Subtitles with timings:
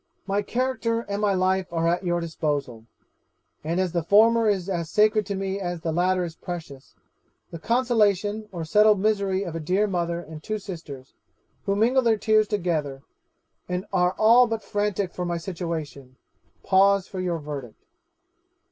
[0.25, 2.85] 'My character and my life are at your disposal;
[3.63, 6.95] and as the former is as sacred to me as the latter is precious,
[7.51, 11.13] the consolation or settled misery of a dear mother and two sisters,
[11.67, 13.03] who mingle their tears together,
[13.69, 16.15] and are all but frantic for my situation
[16.63, 17.85] pause for your verdict.